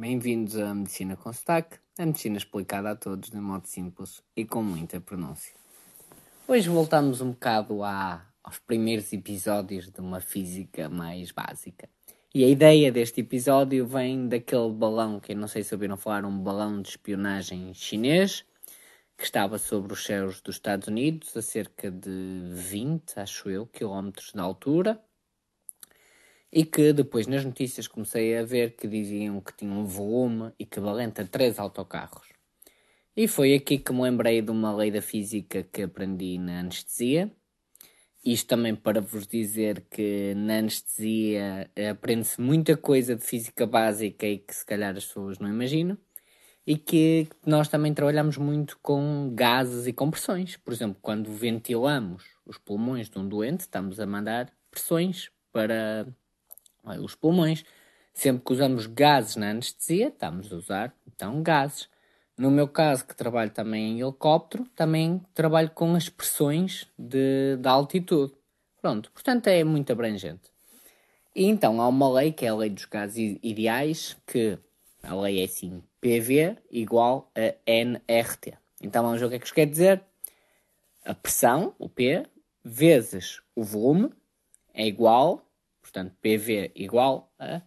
[0.00, 4.62] Bem-vindos à Medicina com Sotaque, a medicina explicada a todos de modo simples e com
[4.62, 5.52] muita pronúncia.
[6.48, 11.86] Hoje voltamos um bocado à, aos primeiros episódios de uma física mais básica.
[12.34, 16.38] E a ideia deste episódio vem daquele balão, que não sei se ouviram falar, um
[16.38, 18.42] balão de espionagem chinês,
[19.18, 24.32] que estava sobre os céus dos Estados Unidos, a cerca de 20, acho eu, quilómetros
[24.32, 24.98] de altura
[26.52, 31.20] e que depois nas notícias comecei a ver que diziam que tinha um volume equivalente
[31.20, 32.28] a três autocarros.
[33.16, 37.30] E foi aqui que me lembrei de uma lei da física que aprendi na anestesia.
[38.24, 44.38] Isto também para vos dizer que na anestesia aprende-se muita coisa de física básica e
[44.38, 45.96] que se calhar as pessoas não imaginam.
[46.66, 50.56] E que nós também trabalhamos muito com gases e compressões.
[50.56, 56.06] Por exemplo, quando ventilamos os pulmões de um doente, estamos a mandar pressões para
[56.84, 57.64] os pulmões.
[58.12, 61.88] Sempre que usamos gases na anestesia, estamos a usar então gases.
[62.36, 67.68] No meu caso, que trabalho também em helicóptero, também trabalho com as pressões de, de
[67.68, 68.32] altitude.
[68.80, 70.50] Pronto, portanto é muito abrangente.
[71.34, 74.58] E então há uma lei, que é a lei dos gases ideais, que
[75.02, 78.54] a lei é assim, PV igual a nRT.
[78.82, 80.02] Então vamos ver o que é que isto quer dizer.
[81.04, 82.24] A pressão, o P,
[82.64, 84.10] vezes o volume,
[84.74, 85.42] é igual
[85.90, 87.62] Portanto, PV igual a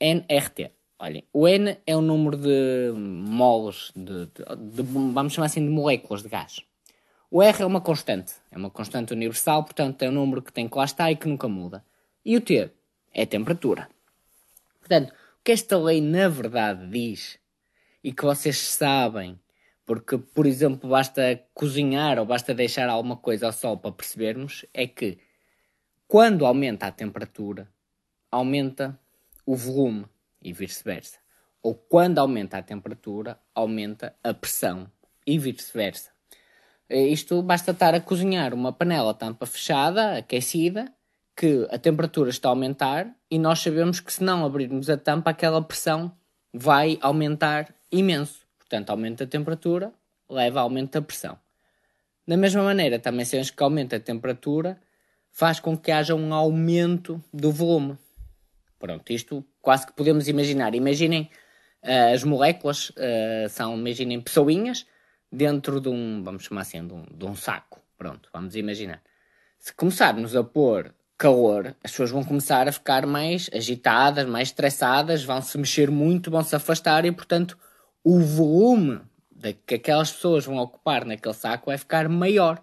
[0.00, 0.72] nRT.
[0.98, 5.70] Olhem, o N é o número de moles, de, de, de, vamos chamar assim de
[5.70, 6.60] moléculas de gás.
[7.30, 10.68] O R é uma constante, é uma constante universal, portanto é um número que tem
[10.68, 11.84] que lá estar e que nunca muda.
[12.24, 12.70] E o T
[13.12, 13.88] é temperatura.
[14.80, 17.38] Portanto, o que esta lei na verdade diz,
[18.02, 19.40] e que vocês sabem,
[19.84, 24.86] porque, por exemplo, basta cozinhar ou basta deixar alguma coisa ao sol para percebermos, é
[24.86, 25.18] que
[26.12, 27.66] quando aumenta a temperatura,
[28.30, 29.00] aumenta
[29.46, 30.04] o volume
[30.42, 31.16] e vice-versa.
[31.62, 34.92] Ou quando aumenta a temperatura, aumenta a pressão
[35.26, 36.10] e vice-versa.
[36.90, 40.92] Isto basta estar a cozinhar uma panela tampa fechada, aquecida,
[41.34, 45.30] que a temperatura está a aumentar e nós sabemos que se não abrirmos a tampa,
[45.30, 46.14] aquela pressão
[46.52, 48.46] vai aumentar imenso.
[48.58, 49.90] Portanto, aumenta a temperatura,
[50.28, 51.38] leva a aumento da pressão.
[52.28, 54.78] Da mesma maneira, também sabemos que aumenta a temperatura,
[55.32, 57.98] faz com que haja um aumento do volume.
[58.78, 60.74] Pronto, isto quase que podemos imaginar.
[60.74, 61.30] Imaginem
[61.82, 64.86] uh, as moléculas, uh, são, imaginem, pessoinhas
[65.30, 67.80] dentro de um, vamos chamar assim, de um, de um saco.
[67.96, 69.00] Pronto, vamos imaginar.
[69.58, 75.22] Se começarmos a pôr calor, as pessoas vão começar a ficar mais agitadas, mais estressadas,
[75.22, 77.56] vão se mexer muito, vão se afastar e, portanto,
[78.02, 79.00] o volume
[79.66, 82.62] que aquelas pessoas vão ocupar naquele saco vai ficar maior.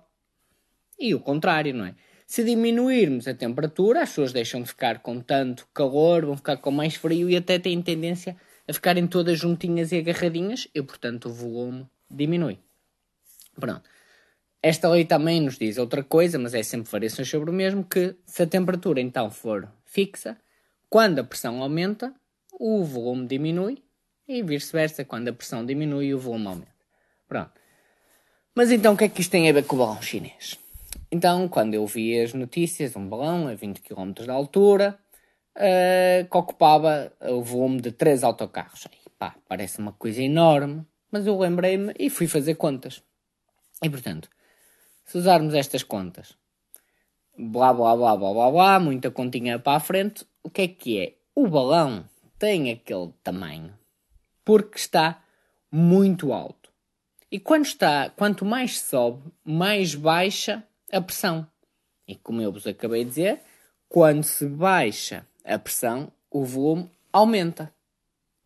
[1.00, 1.96] E o contrário, não é?
[2.30, 6.70] Se diminuirmos a temperatura, as pessoas deixam de ficar com tanto calor, vão ficar com
[6.70, 11.34] mais frio e até têm tendência a ficarem todas juntinhas e agarradinhas e, portanto, o
[11.34, 12.60] volume diminui.
[13.60, 13.82] Pronto.
[14.62, 18.16] Esta lei também nos diz outra coisa, mas é sempre variações sobre o mesmo, que
[18.28, 20.38] se a temperatura então for fixa,
[20.88, 22.14] quando a pressão aumenta,
[22.60, 23.84] o volume diminui
[24.28, 26.76] e vice-versa, quando a pressão diminui, o volume aumenta.
[27.28, 27.54] Pronto.
[28.54, 30.60] Mas então o que é que isto tem a ver com o balão chinês?
[31.12, 35.00] Então, quando eu vi as notícias, um balão a 20 km de altura,
[35.58, 38.88] uh, que ocupava o volume de três autocarros.
[38.92, 43.02] Aí, pá, parece uma coisa enorme, mas eu lembrei-me e fui fazer contas.
[43.84, 44.30] E portanto,
[45.06, 46.36] se usarmos estas contas,
[47.36, 51.00] blá blá blá blá blá blá, muita continha para a frente, o que é que
[51.00, 51.16] é?
[51.34, 53.74] O balão tem aquele tamanho
[54.46, 55.24] porque está
[55.72, 56.70] muito alto.
[57.32, 61.48] E quando está, quanto mais sobe, mais baixa a pressão.
[62.08, 63.42] E como eu vos acabei de dizer,
[63.88, 67.74] quando se baixa a pressão, o volume aumenta.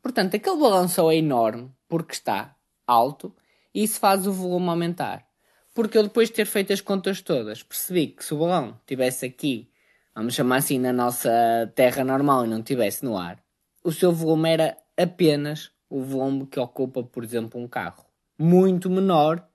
[0.02, 2.56] Portanto, aquele só é enorme porque está
[2.86, 3.34] alto
[3.74, 5.26] e isso faz o volume aumentar.
[5.74, 9.26] Porque eu depois de ter feito as contas todas, percebi que se o balão estivesse
[9.26, 9.70] aqui,
[10.14, 11.32] vamos chamar assim, na nossa
[11.74, 13.44] terra normal e não estivesse no ar,
[13.84, 18.06] o seu volume era apenas o volume que ocupa, por exemplo, um carro.
[18.38, 19.48] Muito menor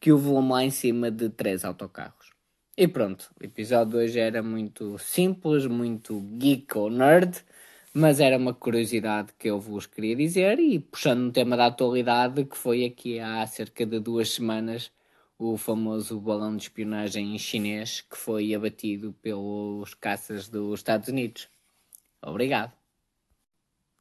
[0.00, 2.33] que o volume lá em cima de três autocarros.
[2.76, 7.44] E pronto, o episódio hoje era muito simples, muito geek ou nerd,
[7.94, 12.44] mas era uma curiosidade que eu vos queria dizer e puxando um tema da atualidade
[12.44, 14.90] que foi aqui há cerca de duas semanas
[15.38, 21.48] o famoso balão de espionagem chinês que foi abatido pelos caças dos Estados Unidos.
[22.22, 22.83] Obrigado.